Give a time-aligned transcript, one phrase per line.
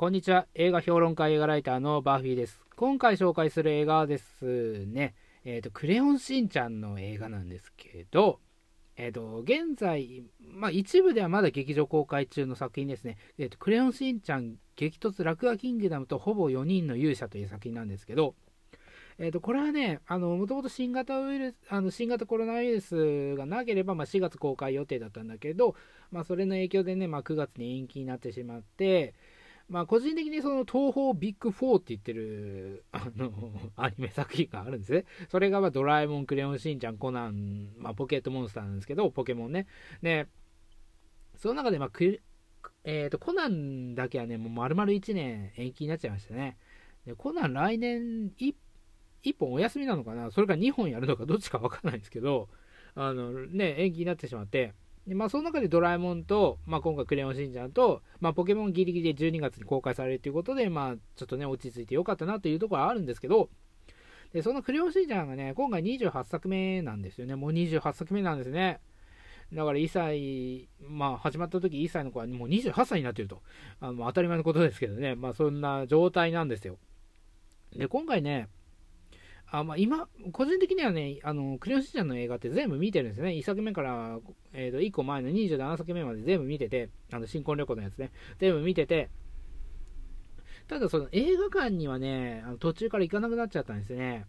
[0.00, 0.46] こんにちは。
[0.54, 2.62] 映画評論家映画ライターのバーフィーです。
[2.74, 8.40] 今回紹介する映画はですね、えっ、ー、と、クレヨンしんちゃんの映画なんですけど、
[8.96, 13.18] えっ、ー、と、現在、まあ、一部ではまだ劇場公開中の作品ですね。
[13.36, 18.34] えっ、ー、と、クレヨンしんちゃん激突落書キングダムとほぼ4人の勇者という作品なんですけど、
[19.18, 25.74] えっ、と、これはね、あの、もともと新型ウイルス、あの、新型コロナウイルスがなければ、まあ、4月公開予定だったんだけど、
[26.10, 29.12] まあ、それの影響でね、まあ、9月に延期になってしまって、
[29.70, 33.32] まあ、個人的にその東方ビッグ4って言ってる、あの、
[33.76, 35.04] アニメ作品があるんですね。
[35.28, 39.68] それが、ま、ドラえもん、クレヨンしんちゃん、コナン、まあ、ポケットモンスターなんですけど、ポケモンね。
[40.02, 40.26] で、
[41.36, 41.90] その中で、まあ、
[42.82, 46.58] えっ、ー、と、コナンだけはね、もう丸々1年延期になっちゃいましたね。
[47.06, 48.54] で、コナン来年 1,
[49.22, 50.32] 1本お休みなのかな？
[50.32, 52.48] それか2本やるのかどっちかわかんないんですけど、
[52.96, 54.74] あの、ね、延期になってしまって、
[55.10, 63.50] でまあ、その中でドラえもんと、まあ、今回クレヨンしんちゃんと、まあ、ポケモンギリギリで12月に公開されるということで、まあ、ちょっとね、落ち着いてよかったなというところはあるんですけど、
[64.32, 67.34] で、そのクレヨンしんちゃんがね、今回28作目なんですよね。
[67.34, 68.78] もう28作目なんですね。
[69.52, 73.42] だから1歳、まあ始まった時1歳の子はもう28歳になってると。
[73.80, 75.16] あの当たり前のことですけどね。
[75.16, 76.78] まあそんな状態なんですよ。
[77.74, 78.48] で、今回ね、
[79.52, 83.32] あまあ、今、個人的にはね、あの、クレヨンしんちゃんの映画って全部見てるんですよね。
[83.32, 84.18] 1作目から、
[84.52, 89.10] えー、と1個前の27作目まで全部見てて、あの、新婚旅行のやつね、全部見てて、
[90.68, 94.26] ただその映画館にはね、あの途中から行かなくなっちゃったんですね。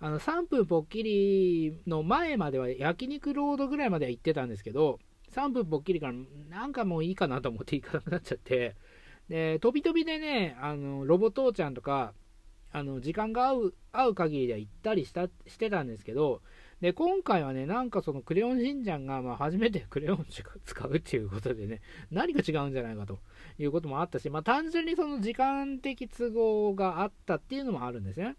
[0.00, 4.98] あの、3分ぽっきりの前までは焼肉ロードぐらいまでは行ってたんですけど、
[5.32, 6.12] 3分ぽっきりから
[6.50, 8.76] なんかもういいかなと思って行かなくなっちゃって、
[9.30, 12.12] で、飛び飛びでね、あの、ロボ父ちゃんとか、
[12.76, 16.42] あの時間が合う合う限りでは行ったりしたしてたんですけど、
[16.82, 23.18] で今回はね、なんかそのクレヨンしんちゃんがまあ初めてクレヨン使うっていうことでね、何が違うんじゃないかと
[23.58, 28.36] いうこともあったし、まあ、単純にその時間的都合があったっていうのもあるんですね。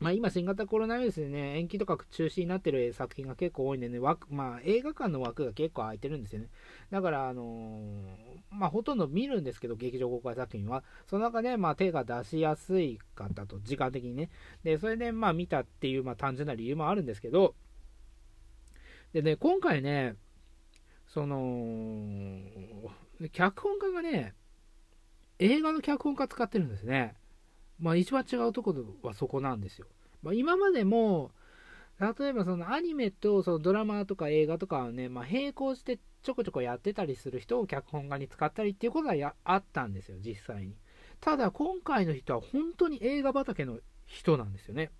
[0.00, 6.48] まあ、今、新型コロナウイルスでね、延期とか中止になってる作品が結構多いんでね、枠まあ、映画館の枠が結構空いてるんですよね。
[6.90, 10.84] だから、あのー、まあ、ほとんど見るんですけど、劇場公開作品は。
[11.08, 14.30] その中で、まあ、手が出しやすいかったと、時間的にね。
[14.62, 17.56] で、それで、まあ、見たっていう、まあ、単純な理由もあるんですけど、
[19.12, 20.14] でね、今回ね、
[21.08, 22.40] その、
[23.32, 24.34] 脚本家がね、
[25.40, 27.14] 映画の脚本家使ってるんですね。
[27.78, 29.86] まあ、一番違うところはそこなんですよ。
[30.22, 31.32] まあ、今までも、
[32.00, 40.76] 例えばそのアニメとそのドラマとか映画とかはね、まあ、並行してちょこちょこやってたりする人を脚本家に使ったりっていうことはやあったんですよ、実際に。
[41.20, 44.90] ただ今回の人は本当に映画畑の人なんですよね。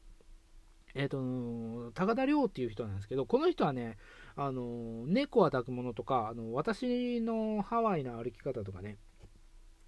[0.95, 3.99] えっ、ー、と、高田亮っていう人なんですけど、この人はね、
[4.37, 8.97] あの、猫は抱くものとか、あの、私のハワイの歩き方とかね、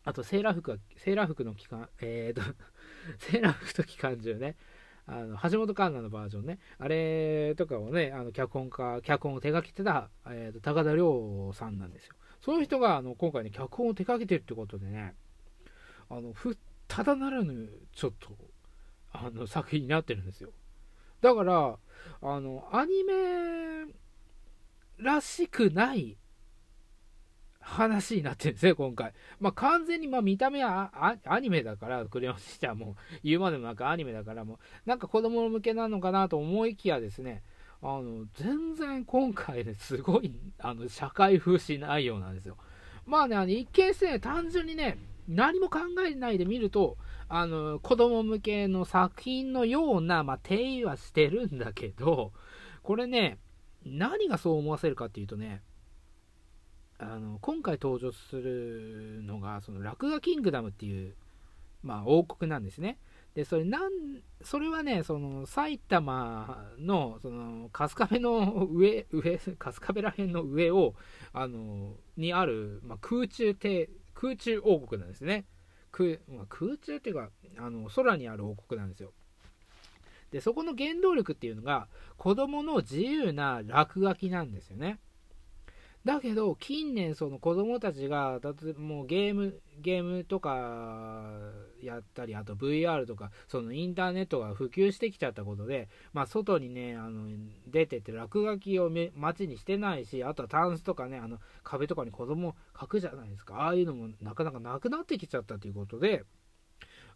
[0.05, 2.57] あとセーラー服は、セーラー服の期間、えっ、ー、と、
[3.19, 4.57] セーラー服と機関銃ね、
[5.13, 12.15] あの橋本環奈のバージョンね、あれとかをね、あの脚本家、脚本を手掛けてた、えーと、高田亮さんなんですよ。
[12.41, 15.15] その人があの今回ね、脚本を手掛けてるってことでね、
[16.09, 16.57] あのふ
[16.87, 18.29] ただならぬちょっと
[19.13, 20.51] あの作品になってるんですよ。
[21.21, 21.77] だから、
[22.23, 23.93] あのアニメ
[24.99, 26.17] らしくない
[27.71, 29.13] 話になってるんですね、今回。
[29.39, 30.91] まあ、完全に、ま、見た目は
[31.25, 34.59] アニメだから、クレヨンしんちゃんも 言うまでもなくアニメだから、もう、
[34.89, 37.43] なんか子供向けなのかなと思いきやですね、
[37.81, 42.57] あの、全然今回ですごい、あの、社会風刺内容なんですよ。
[43.07, 44.99] まあね、あの一見してね、単純にね、
[45.29, 46.99] 何も考えないで見ると、
[47.29, 52.33] あの、子供向けの作品のような、まあ、定義はしてるんだけど、
[52.83, 53.39] これね、
[53.85, 55.63] 何がそう思わせるかっていうとね、
[57.03, 61.15] あの今回登場するのがそのラクガキングダムっていう、
[61.83, 62.99] まあ、王国なんですね。
[63.35, 63.91] でそれなん
[64.43, 70.95] それはねその埼玉のその春日部の上上春日部ら辺の上を
[71.33, 75.47] あのにある、まあ、空中帝空中王国なんですね。
[75.93, 79.13] 空,、まあ、空中っていうかあの空にある王国なんですよ。
[80.33, 81.89] でそこの原動力っていうのが
[82.19, 84.99] 子供の自由な落書きなんですよね。
[86.05, 91.29] だけど、近年、その子供たちが、だってもうゲーム、ゲームとか
[91.83, 97.29] やったり、あと VR とか、そのインターネットが普及してきちゃったことで、まあ、外にね、あの、
[97.67, 103.57] 出てて落書きを街にしてないし、あとはタンスとかね、あの、壁とかに子供書くじゃないですか。
[103.57, 106.25] ああいうのもなかなかなくなってきちゃったということで、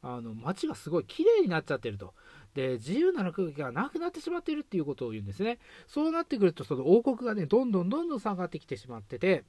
[0.05, 2.13] あの、街がすごい綺麗になっちゃってると。
[2.53, 5.59] で、自由な空気がなくなってしまっているっていうことを言うんですね。
[5.87, 9.45] そうなってくると、その王国がね、どんどんどんどん下がってきてしまってて、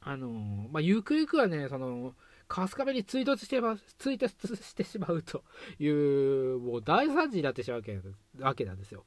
[0.00, 0.30] あの
[0.70, 2.14] まあ、ゆくゆくはね、その、
[2.48, 5.44] 春日部に追突してま追突してしまうと
[5.78, 7.82] いうもう大惨事になってしまう
[8.40, 9.04] わけなんですよ。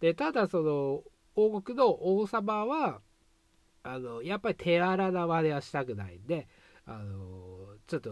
[0.00, 1.02] でただその
[1.36, 3.02] 王国の王様は
[3.82, 6.48] あのやっぱり手荒な真似はしたくないんで
[6.86, 8.10] あのちょっと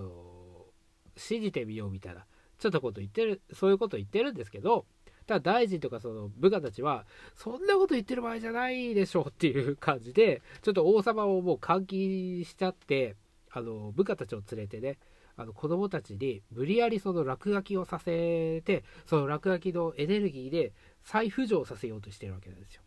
[1.20, 2.24] 信じてみようみたいな
[2.58, 4.86] ちょっとこと言ってるそういうこと言ってるんですけど
[5.26, 7.06] ただ大臣とかその部下たちは
[7.36, 13.16] そんなこと言ってる場合じゃないでしょうっていう感じでちょっと王様をもう監禁しちゃって
[13.52, 14.98] あの部下たちを連れてね
[15.36, 22.82] あの子供たちに無理やりその落書きをさせてその落書きのエネルギーで再浮上させようとしてるわけなんですよ。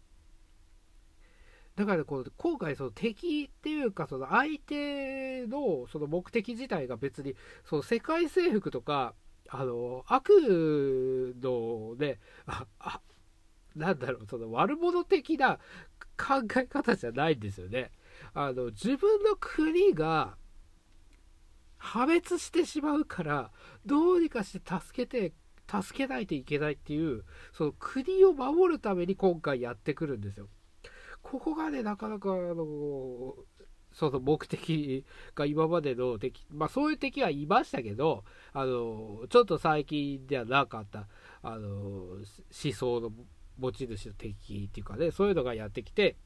[1.75, 7.36] だからこう今回その敵っていうかその相手のその目的自体が別に
[7.68, 9.16] その世界征服とか
[9.50, 13.02] あの悪のねああ
[13.75, 15.58] なんだろうその悪者的な
[16.18, 17.92] 考え方じゃないんですよね。
[18.36, 20.38] あの自分の国が
[21.78, 23.52] 破滅してしまうから
[23.86, 25.34] どうにかして助けて
[25.68, 30.48] 助けないといけないっていうその国を守るために今回やってくるんですよ。
[31.24, 33.34] ここがねなかなかあの
[33.94, 35.06] その目的
[35.36, 41.08] が今までの敵、まあそういう敵はいましたけど、あの、ちょっと最近ではなかった、
[41.44, 42.24] あの、思
[42.74, 43.12] 想の
[43.58, 46.18] 持ち主の敵っていうかね、そういうのがやってきて、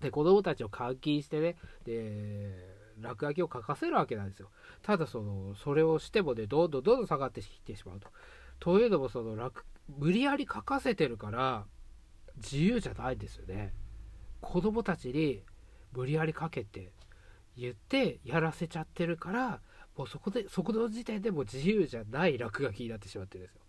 [0.00, 4.50] で、子供たちを監禁してね、で、落書きを書かせるわけなんですよ。
[4.82, 8.08] ただその、それをしてもね、どんどんどんどん下がってきてしまうと。
[8.58, 9.52] というのも、その、
[9.88, 11.66] 無理やり書かせてるから、
[12.36, 13.74] 自由じゃないんですよね。
[14.40, 15.42] 子供たちに
[15.92, 16.92] 無理やりかけて
[17.56, 19.60] 言ってやらせちゃってるから
[19.96, 23.60] もうそこでそこの時点でも自由じゃない落書きになってしまってるんですよ。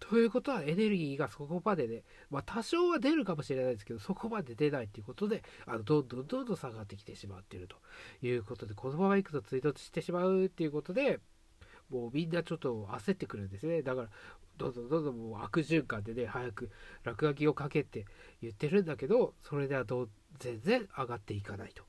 [0.00, 7.76] ということはエネルギーがそこまでね、まあ、多少は出るかもしれないですけどそこまで出ないっていうことであのどんどんどんどん下がってきてしまってると
[8.26, 11.20] いうことでこのままいくと追突してしまうっていうことで
[11.94, 14.08] もうみんなちょっと焦ってくるんですねだから
[14.56, 16.70] どんどんどんどんもう悪循環でね早く
[17.04, 18.04] 落書きをかけって
[18.42, 21.84] 言ってるんだけどそれではどう全然上がっていかないと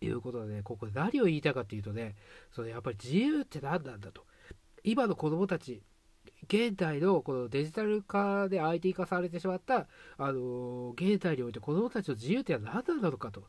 [0.00, 2.14] いうことで、ね、ここで何を言いたいかっていうとね、
[2.52, 4.24] そのやっぱり自由って何なんだと。
[4.84, 5.82] 今の子供たち、
[6.44, 9.86] 現代のこのデジタル化で IT 化されてしまった、
[10.18, 13.44] あの現代において子供たちの自由って何なんだろうかと。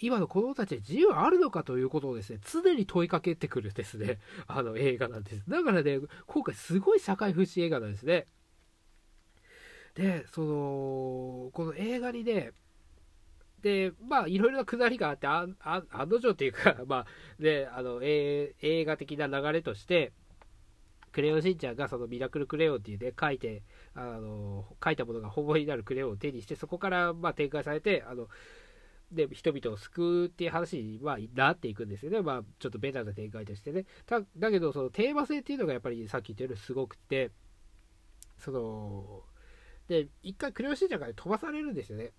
[0.00, 4.18] 今の子供たちに自由あるのかということをですね、常に問いかけてくるですね、
[4.48, 5.42] あの映画なんです。
[5.48, 8.26] だからね、今回すごい社会風刺映画なんですね。
[9.94, 12.52] で、その、この映画にね、
[13.60, 17.06] で、まあ、いろいろなくだりがあって、ああ案の定っていうか、 まあ、
[17.38, 20.12] で、あの、え、映画的な流れとして、
[21.12, 23.62] クレヨンしんちゃんがそのミラクルクレヨンっていうね、書いて、
[23.94, 28.28] あの、書いたものが保護になるクレヨンを手にして、そこから、まあ、展開されて、あの、
[29.12, 31.00] で、人々を救うっていう話に、
[31.34, 32.22] なっていくんですよね。
[32.22, 33.84] まあ、ちょっとベタな展開としてね。
[34.06, 37.30] だだけど、そのテーマ性っていうのがやっぱりさっき言ったようにすごくて、
[38.38, 39.22] その、
[39.88, 42.12] で、一回クレヨンしんちゃんが飛ばされるんですよね。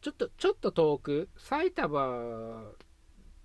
[0.00, 2.72] ちょっと、ちょっと遠く、埼玉、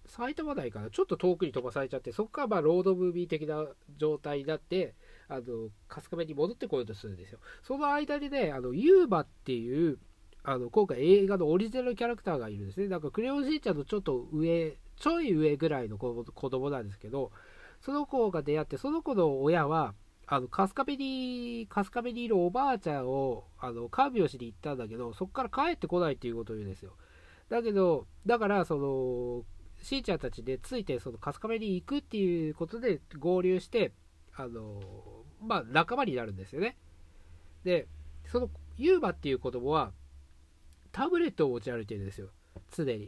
[0.05, 3.65] 埼玉台かな、ちょっと遠くに飛ばされちゃって、そこからまあロードムービー的な
[3.97, 4.95] 状態になって、
[5.27, 7.39] あの、春日部に戻ってこようとするんですよ。
[7.63, 9.99] その間にね、あの、ユーバっていう、
[10.49, 12.87] あの、今回映画のオリジナルキャラクターがいるんですね。
[12.87, 17.33] なんか、クレヨンしんちゃんのちょっと上、ちょい上ぐらいの子供なんですけど、
[17.81, 19.93] その子が出会って、その子の親は、
[20.25, 26.93] あの、春日部に、春日部にいるおばあちゃんを、あの、看病しに行ったんだけど、そこから帰ってこないっていうことを言うんですよ。
[27.49, 29.43] だけど、だから、その、
[29.83, 33.91] しーちゃんたちでついて、その、春日部に行くっていうことで合流して、
[34.33, 34.79] あの、
[35.41, 36.77] まあ、仲間になるんですよね。
[37.65, 37.85] で、
[38.27, 39.91] その、ユーバっていう子供は、
[40.97, 42.29] タブレットを持ち歩いてるんですよ。
[42.75, 43.07] 常に。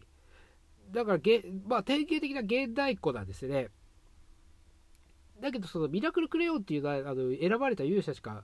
[0.91, 3.69] だから、げまあ、典型的な現代っ子なんですね。
[5.41, 8.43] だけどそのミラクルクレヨンっていうのはあの選ばれた勇者しか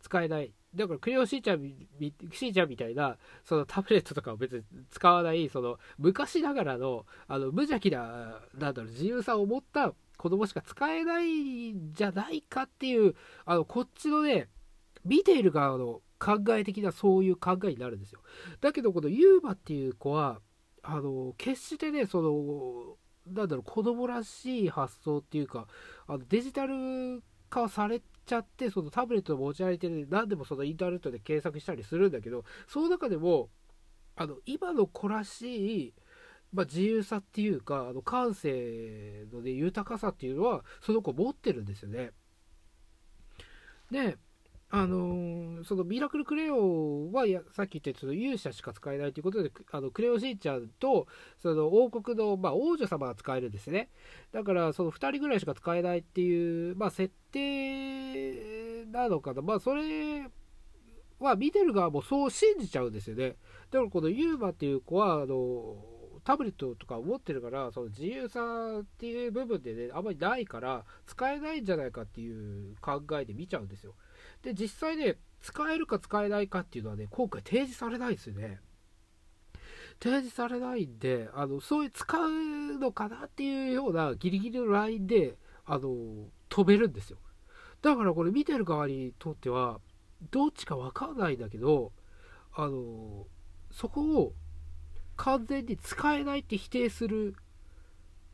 [0.00, 1.60] 使えないだからクレヨンしーちゃん
[2.32, 14.48] しーちゃんみたいなそのタブレットとかを別に使わないその昔ながらのあの無邪気ななんだろう自由さを持った子供しか使えないんじゃないかっていうあのこっちのね
[15.04, 18.20] 見ている側の考え的なそういう考えになるんですよ
[18.60, 20.40] だけどこのユーマっていう子は
[20.82, 25.66] あの決してねそのなんだろう子供らしい発想っていうか
[26.06, 33.48] あのデジタル化されちゃってそのタブレットを持ち歩いてる何でもそのインターネットで検索したりするんだけどその中でも
[34.16, 35.94] あの今の子らしい、
[36.52, 42.10] まあ、自由さっていうかあの感性の、ね、豊かさっていうのはその子持ってるんですよね。
[43.90, 44.16] で
[44.72, 51.08] あのー、そのミラクルクレヨンはやさっき言ったその勇者しか使えないということであのクレヨンしんちゃんと
[51.42, 53.88] その王国の、まあ、王女様が使えるんですね。
[54.32, 59.42] だからその2人ぐらいしか使えないっていう、まあ、設定なのかな。
[59.42, 60.30] まあそれ
[61.18, 63.36] は見てる側もそう信じちゃうんですよね。
[63.72, 65.76] だからこのユーマっていう子はあの
[66.22, 68.40] タブレットとか持ってるからその自由さ
[68.80, 73.94] っていう部分でねあまりないから使えないんじゃないかっていう考えで見ちゃうんですよ。
[74.42, 78.60] で、実際ね、使えるか使えないかっていうのはね、今回提示されないですよね。
[80.02, 87.18] 提示されないんで、あの、そういう使うのかなっていうようなギリギリのラインで、あの、飛べるんですよ。
[87.82, 89.80] だからこれ見てる側にとっては、
[90.30, 91.92] どっちかわかんないんだけど、
[92.54, 93.26] あの、
[93.70, 94.34] そこを
[95.16, 97.34] 完全に使えないって否定する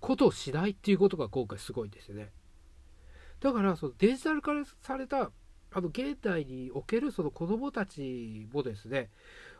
[0.00, 2.30] ことをしないっていうことが今回すごいんですよね。
[3.40, 5.30] だから、そのデジタル化された
[5.76, 9.10] あの現代におけるその子供たちもですね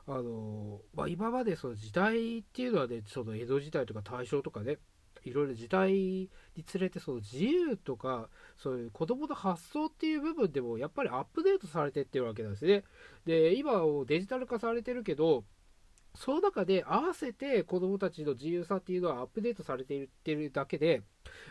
[0.09, 4.79] あの、まあ、今までその時代っていうのはねその江戸時代とか大正とかね
[5.25, 6.31] いろいろ時代に
[6.65, 12.85] つれてその自由とかそういう子どもの発想っていう部分でもやっぱりアップデートされてってるわけなんですね。
[13.27, 13.73] で今
[14.07, 15.45] デジタル化されてるけど
[16.17, 21.03] その中で合わせて子どもたちの自由さっていうのはアップデートされていってるだけで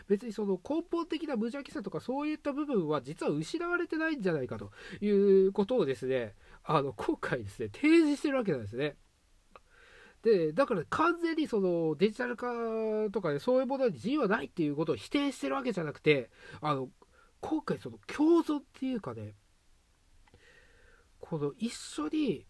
[0.08, 4.70] 別にその根本的な無邪気さとかそういった部分は実は失われてないんじゃないかと
[5.00, 8.96] いうことをですねあの今回ですね提示してるわけなんですね。
[10.22, 12.48] でだから完全にそのデジタル化
[13.12, 16.30] とかでそういうものに自由はないっていうことを否定してるわけじゃなくて
[16.60, 16.88] あの
[17.40, 19.34] 今回その共存っていうかね
[21.20, 22.44] この一緒に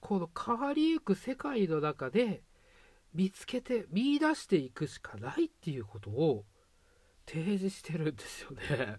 [0.00, 2.42] この変わりゆく世界の中で
[3.14, 6.44] 見つけて見出していくしかないっていうことを
[7.26, 8.98] 提示してるんですよね。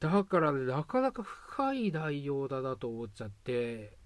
[0.00, 3.96] だからねなかなか深い内容だなと思っちゃって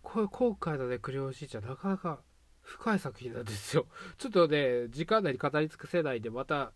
[0.00, 2.20] これ今回のねクレヨンしんちゃんなかなか
[2.62, 3.86] 深い作品なんですよ。
[4.18, 6.72] ちょっとね時間内に語り尽くせないんでまた